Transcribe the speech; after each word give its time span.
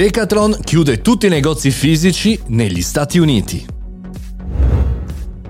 Decathlon 0.00 0.56
chiude 0.64 1.02
tutti 1.02 1.26
i 1.26 1.28
negozi 1.28 1.70
fisici 1.70 2.40
negli 2.46 2.80
Stati 2.80 3.18
Uniti. 3.18 3.79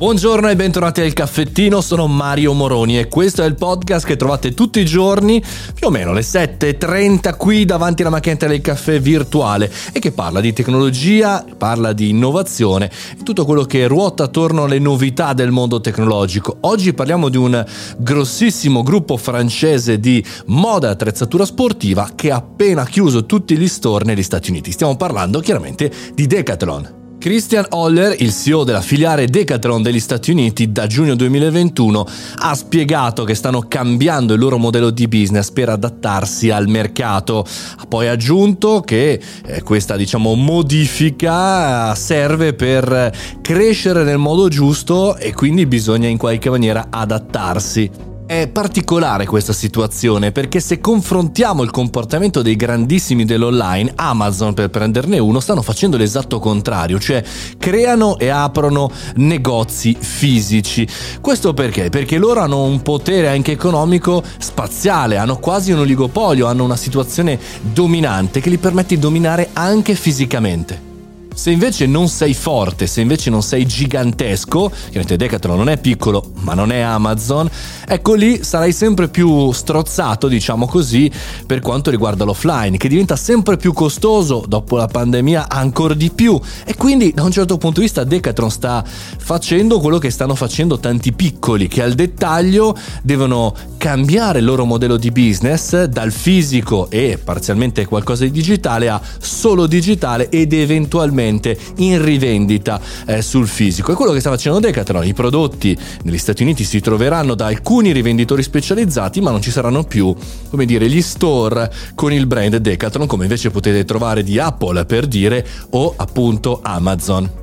Buongiorno 0.00 0.48
e 0.48 0.56
bentornati 0.56 1.02
al 1.02 1.12
caffettino, 1.12 1.82
sono 1.82 2.06
Mario 2.06 2.54
Moroni 2.54 2.98
e 2.98 3.06
questo 3.06 3.42
è 3.42 3.44
il 3.44 3.54
podcast 3.54 4.06
che 4.06 4.16
trovate 4.16 4.54
tutti 4.54 4.80
i 4.80 4.86
giorni, 4.86 5.44
più 5.74 5.88
o 5.88 5.90
meno 5.90 6.12
alle 6.12 6.22
7.30 6.22 7.36
qui 7.36 7.66
davanti 7.66 8.00
alla 8.00 8.10
macchinetta 8.10 8.46
del 8.46 8.62
caffè 8.62 8.98
virtuale 8.98 9.70
e 9.92 9.98
che 9.98 10.12
parla 10.12 10.40
di 10.40 10.54
tecnologia, 10.54 11.44
parla 11.54 11.92
di 11.92 12.08
innovazione 12.08 12.90
e 13.18 13.22
tutto 13.22 13.44
quello 13.44 13.64
che 13.64 13.86
ruota 13.88 14.24
attorno 14.24 14.64
alle 14.64 14.78
novità 14.78 15.34
del 15.34 15.50
mondo 15.50 15.82
tecnologico. 15.82 16.56
Oggi 16.60 16.94
parliamo 16.94 17.28
di 17.28 17.36
un 17.36 17.62
grossissimo 17.98 18.82
gruppo 18.82 19.18
francese 19.18 20.00
di 20.00 20.24
moda 20.46 20.88
e 20.88 20.92
attrezzatura 20.92 21.44
sportiva 21.44 22.12
che 22.14 22.30
ha 22.30 22.36
appena 22.36 22.86
chiuso 22.86 23.26
tutti 23.26 23.54
gli 23.54 23.68
store 23.68 24.06
negli 24.06 24.22
Stati 24.22 24.48
Uniti. 24.48 24.72
Stiamo 24.72 24.96
parlando 24.96 25.40
chiaramente 25.40 25.92
di 26.14 26.26
Decathlon. 26.26 26.99
Christian 27.20 27.66
Holler, 27.68 28.16
il 28.22 28.32
CEO 28.32 28.64
della 28.64 28.80
filiale 28.80 29.26
Decathlon 29.26 29.82
degli 29.82 30.00
Stati 30.00 30.30
Uniti, 30.30 30.72
da 30.72 30.86
giugno 30.86 31.14
2021 31.14 32.06
ha 32.38 32.54
spiegato 32.54 33.24
che 33.24 33.34
stanno 33.34 33.60
cambiando 33.68 34.32
il 34.32 34.40
loro 34.40 34.56
modello 34.56 34.88
di 34.88 35.06
business 35.06 35.50
per 35.50 35.68
adattarsi 35.68 36.48
al 36.48 36.66
mercato. 36.66 37.44
Ha 37.76 37.84
poi 37.86 38.08
aggiunto 38.08 38.80
che 38.80 39.20
eh, 39.44 39.62
questa 39.62 39.96
diciamo, 39.96 40.34
modifica 40.34 41.94
serve 41.94 42.54
per 42.54 43.12
crescere 43.42 44.02
nel 44.02 44.16
modo 44.16 44.48
giusto 44.48 45.16
e 45.16 45.34
quindi 45.34 45.66
bisogna 45.66 46.08
in 46.08 46.16
qualche 46.16 46.48
maniera 46.48 46.86
adattarsi. 46.88 47.90
È 48.30 48.46
particolare 48.46 49.26
questa 49.26 49.52
situazione 49.52 50.30
perché 50.30 50.60
se 50.60 50.78
confrontiamo 50.78 51.64
il 51.64 51.72
comportamento 51.72 52.42
dei 52.42 52.54
grandissimi 52.54 53.24
dell'online, 53.24 53.90
Amazon 53.96 54.54
per 54.54 54.70
prenderne 54.70 55.18
uno, 55.18 55.40
stanno 55.40 55.62
facendo 55.62 55.96
l'esatto 55.96 56.38
contrario, 56.38 57.00
cioè 57.00 57.24
creano 57.58 58.18
e 58.18 58.28
aprono 58.28 58.88
negozi 59.16 59.96
fisici. 59.98 60.86
Questo 61.20 61.54
perché? 61.54 61.88
Perché 61.88 62.18
loro 62.18 62.38
hanno 62.38 62.62
un 62.62 62.82
potere 62.82 63.26
anche 63.26 63.50
economico 63.50 64.22
spaziale, 64.38 65.16
hanno 65.16 65.38
quasi 65.38 65.72
un 65.72 65.80
oligopolio, 65.80 66.46
hanno 66.46 66.62
una 66.62 66.76
situazione 66.76 67.36
dominante 67.60 68.38
che 68.38 68.48
gli 68.48 68.60
permette 68.60 68.94
di 68.94 69.00
dominare 69.00 69.48
anche 69.54 69.96
fisicamente. 69.96 70.89
Se 71.32 71.50
invece 71.50 71.86
non 71.86 72.08
sei 72.08 72.34
forte, 72.34 72.86
se 72.86 73.00
invece 73.00 73.30
non 73.30 73.42
sei 73.42 73.64
gigantesco, 73.64 74.68
chiaramente 74.68 75.16
Decathlon 75.16 75.56
non 75.56 75.68
è 75.70 75.78
piccolo, 75.78 76.32
ma 76.40 76.52
non 76.52 76.70
è 76.70 76.80
Amazon, 76.80 77.48
ecco 77.86 78.12
lì 78.14 78.42
sarai 78.44 78.72
sempre 78.72 79.08
più 79.08 79.50
strozzato, 79.52 80.28
diciamo 80.28 80.66
così, 80.66 81.10
per 81.46 81.60
quanto 81.60 81.90
riguarda 81.90 82.24
l'offline, 82.24 82.76
che 82.76 82.88
diventa 82.88 83.16
sempre 83.16 83.56
più 83.56 83.72
costoso 83.72 84.44
dopo 84.46 84.76
la 84.76 84.86
pandemia 84.86 85.48
ancora 85.48 85.94
di 85.94 86.10
più. 86.10 86.38
E 86.66 86.74
quindi 86.76 87.12
da 87.14 87.22
un 87.22 87.30
certo 87.30 87.56
punto 87.56 87.80
di 87.80 87.86
vista 87.86 88.04
Decathlon 88.04 88.50
sta 88.50 88.84
facendo 88.84 89.80
quello 89.80 89.98
che 89.98 90.10
stanno 90.10 90.34
facendo 90.34 90.78
tanti 90.78 91.12
piccoli, 91.12 91.68
che 91.68 91.82
al 91.82 91.94
dettaglio 91.94 92.76
devono 93.02 93.54
cambiare 93.78 94.40
il 94.40 94.44
loro 94.44 94.66
modello 94.66 94.98
di 94.98 95.10
business 95.10 95.84
dal 95.84 96.12
fisico 96.12 96.90
e 96.90 97.18
parzialmente 97.22 97.86
qualcosa 97.86 98.24
di 98.24 98.30
digitale 98.30 98.90
a 98.90 99.00
solo 99.18 99.66
digitale 99.66 100.28
ed 100.28 100.52
eventualmente 100.52 101.19
direttamente 101.20 101.56
in 101.76 102.02
rivendita 102.02 102.80
eh, 103.06 103.22
sul 103.22 103.46
fisico. 103.46 103.92
È 103.92 103.94
quello 103.94 104.12
che 104.12 104.20
sta 104.20 104.30
facendo 104.30 104.58
Decathlon. 104.58 105.04
I 105.04 105.12
prodotti 105.12 105.76
negli 106.02 106.18
Stati 106.18 106.42
Uniti 106.42 106.64
si 106.64 106.80
troveranno 106.80 107.34
da 107.34 107.46
alcuni 107.46 107.92
rivenditori 107.92 108.42
specializzati, 108.42 109.20
ma 109.20 109.30
non 109.30 109.42
ci 109.42 109.50
saranno 109.50 109.84
più, 109.84 110.14
come 110.48 110.64
dire, 110.64 110.88
gli 110.88 111.02
store 111.02 111.70
con 111.94 112.12
il 112.12 112.26
brand 112.26 112.56
Decathlon, 112.56 113.06
come 113.06 113.24
invece 113.24 113.50
potete 113.50 113.84
trovare 113.84 114.22
di 114.22 114.38
Apple 114.38 114.84
per 114.86 115.06
dire, 115.06 115.46
o 115.70 115.92
appunto 115.96 116.60
Amazon. 116.62 117.39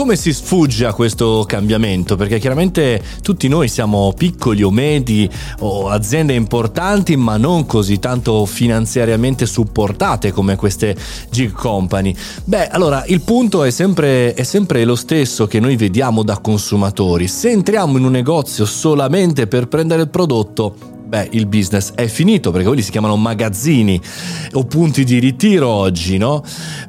Come 0.00 0.16
si 0.16 0.32
sfugge 0.32 0.86
a 0.86 0.94
questo 0.94 1.44
cambiamento? 1.46 2.16
Perché 2.16 2.38
chiaramente 2.38 3.02
tutti 3.20 3.48
noi 3.48 3.68
siamo 3.68 4.14
piccoli 4.16 4.62
o 4.62 4.70
medi 4.70 5.28
o 5.58 5.90
aziende 5.90 6.32
importanti, 6.32 7.16
ma 7.16 7.36
non 7.36 7.66
così 7.66 7.98
tanto 7.98 8.46
finanziariamente 8.46 9.44
supportate 9.44 10.32
come 10.32 10.56
queste 10.56 10.96
gig 11.28 11.52
company. 11.52 12.16
Beh, 12.44 12.68
allora 12.68 13.04
il 13.08 13.20
punto 13.20 13.62
è 13.62 13.70
sempre, 13.70 14.32
è 14.32 14.42
sempre 14.42 14.86
lo 14.86 14.96
stesso 14.96 15.46
che 15.46 15.60
noi 15.60 15.76
vediamo 15.76 16.22
da 16.22 16.38
consumatori. 16.38 17.28
Se 17.28 17.50
entriamo 17.50 17.98
in 17.98 18.04
un 18.04 18.12
negozio 18.12 18.64
solamente 18.64 19.48
per 19.48 19.68
prendere 19.68 20.00
il 20.00 20.08
prodotto, 20.08 20.89
beh, 21.10 21.30
il 21.32 21.46
business 21.46 21.92
è 21.94 22.06
finito 22.06 22.52
perché 22.52 22.68
quelli 22.68 22.82
si 22.82 22.92
chiamano 22.92 23.16
magazzini 23.16 24.00
o 24.52 24.64
punti 24.64 25.02
di 25.02 25.18
ritiro 25.18 25.66
oggi, 25.66 26.18
no? 26.18 26.40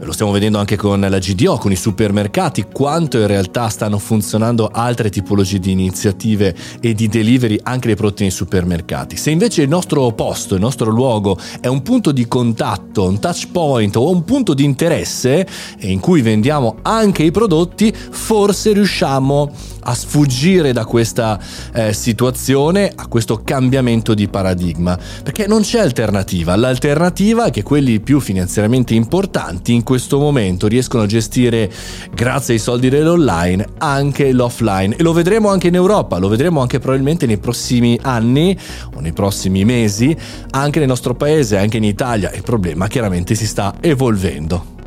Lo 0.01 0.11
stiamo 0.11 0.31
vedendo 0.31 0.59
anche 0.59 0.77
con 0.77 0.99
la 0.99 1.17
GDO, 1.17 1.57
con 1.57 1.71
i 1.71 1.75
supermercati, 1.75 2.67
quanto 2.71 3.17
in 3.17 3.25
realtà 3.25 3.67
stanno 3.69 3.97
funzionando 3.97 4.69
altre 4.71 5.09
tipologie 5.09 5.57
di 5.57 5.71
iniziative 5.71 6.55
e 6.79 6.93
di 6.93 7.07
delivery 7.07 7.59
anche 7.63 7.87
dei 7.87 7.95
prodotti 7.95 8.21
nei 8.21 8.31
supermercati. 8.31 9.17
Se 9.17 9.31
invece 9.31 9.63
il 9.63 9.69
nostro 9.69 10.11
posto, 10.11 10.53
il 10.53 10.61
nostro 10.61 10.91
luogo 10.91 11.35
è 11.59 11.67
un 11.67 11.81
punto 11.81 12.11
di 12.11 12.27
contatto, 12.27 13.07
un 13.07 13.19
touch 13.19 13.47
point 13.51 13.95
o 13.95 14.11
un 14.11 14.23
punto 14.23 14.53
di 14.53 14.63
interesse 14.63 15.47
in 15.79 15.99
cui 15.99 16.21
vendiamo 16.21 16.75
anche 16.83 17.23
i 17.23 17.31
prodotti, 17.31 17.91
forse 17.91 18.71
riusciamo 18.71 19.51
a 19.83 19.93
sfuggire 19.93 20.73
da 20.73 20.85
questa 20.85 21.39
eh, 21.73 21.93
situazione, 21.93 22.91
a 22.93 23.07
questo 23.07 23.41
cambiamento 23.43 24.13
di 24.13 24.27
paradigma, 24.27 24.97
perché 25.23 25.47
non 25.47 25.61
c'è 25.61 25.79
alternativa. 25.79 26.55
L'alternativa 26.55 27.45
è 27.45 27.51
che 27.51 27.63
quelli 27.63 27.99
più 27.99 28.19
finanziariamente 28.19 28.93
importanti 28.93 29.73
in 29.73 29.83
questo 29.83 30.19
momento 30.19 30.67
riescono 30.67 31.03
a 31.03 31.05
gestire, 31.05 31.71
grazie 32.13 32.55
ai 32.55 32.59
soldi 32.59 32.89
dell'online, 32.89 33.65
anche 33.77 34.31
l'offline. 34.31 34.95
E 34.95 35.03
lo 35.03 35.13
vedremo 35.13 35.49
anche 35.49 35.67
in 35.67 35.75
Europa, 35.75 36.17
lo 36.17 36.27
vedremo 36.27 36.61
anche 36.61 36.79
probabilmente 36.79 37.25
nei 37.25 37.37
prossimi 37.37 37.97
anni 38.01 38.57
o 38.95 38.99
nei 38.99 39.13
prossimi 39.13 39.65
mesi, 39.65 40.15
anche 40.51 40.79
nel 40.79 40.87
nostro 40.87 41.15
paese, 41.15 41.57
anche 41.57 41.77
in 41.77 41.83
Italia. 41.83 42.31
Il 42.31 42.43
problema 42.43 42.87
chiaramente 42.87 43.35
si 43.35 43.45
sta 43.45 43.75
evolvendo. 43.79 44.80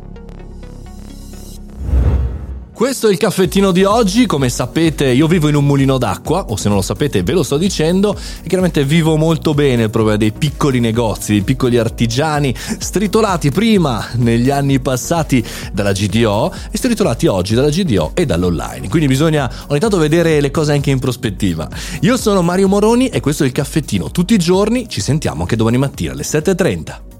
Questo 2.75 3.07
è 3.07 3.11
il 3.11 3.17
caffettino 3.17 3.71
di 3.71 3.85
oggi, 3.85 4.25
come 4.25 4.49
sapete 4.49 5.05
io 5.05 5.27
vivo 5.27 5.47
in 5.47 5.55
un 5.55 5.65
mulino 5.65 5.97
d'acqua, 5.97 6.47
o 6.49 6.57
se 6.57 6.67
non 6.67 6.75
lo 6.75 6.83
sapete 6.83 7.23
ve 7.23 7.31
lo 7.31 7.41
sto 7.41 7.55
dicendo, 7.55 8.13
e 8.43 8.47
chiaramente 8.47 8.83
vivo 8.83 9.15
molto 9.15 9.53
bene 9.53 9.83
il 9.83 9.89
problema 9.89 10.17
dei 10.17 10.33
piccoli 10.33 10.81
negozi, 10.81 11.31
dei 11.31 11.41
piccoli 11.41 11.77
artigiani, 11.77 12.53
stritolati 12.55 13.49
prima 13.49 14.05
negli 14.15 14.49
anni 14.49 14.81
passati 14.81 15.41
dalla 15.71 15.93
GDO 15.93 16.53
e 16.69 16.77
stritolati 16.77 17.27
oggi 17.27 17.55
dalla 17.55 17.69
GDO 17.69 18.11
e 18.13 18.25
dall'online. 18.25 18.89
Quindi 18.89 19.07
bisogna 19.07 19.49
ogni 19.67 19.79
tanto 19.79 19.97
vedere 19.97 20.41
le 20.41 20.51
cose 20.51 20.73
anche 20.73 20.91
in 20.91 20.99
prospettiva. 20.99 21.69
Io 22.01 22.17
sono 22.17 22.41
Mario 22.41 22.67
Moroni 22.67 23.07
e 23.07 23.21
questo 23.21 23.43
è 23.43 23.45
il 23.45 23.53
caffettino. 23.53 24.11
Tutti 24.11 24.33
i 24.33 24.37
giorni 24.37 24.89
ci 24.89 24.99
sentiamo 24.99 25.43
anche 25.43 25.55
domani 25.55 25.77
mattina 25.77 26.11
alle 26.11 26.23
7.30. 26.23 27.14